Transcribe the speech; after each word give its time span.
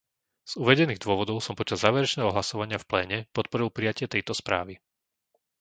Z 0.49 0.57
uvedených 0.63 0.97
dôvodov 1.05 1.37
som 1.45 1.53
počas 1.59 1.77
záverečného 1.85 2.29
hlasovania 2.35 2.79
v 2.81 2.87
pléne 2.91 3.17
podporil 3.37 3.69
prijatie 3.77 4.07
tejto 4.13 4.33
správy. 4.41 4.73